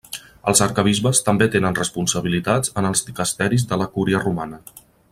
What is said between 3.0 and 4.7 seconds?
dicasteris de la Cúria Romana.